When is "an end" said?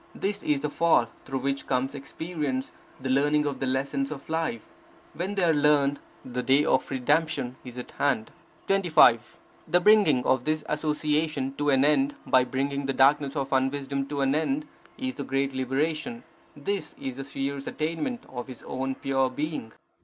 11.69-12.15, 14.21-14.65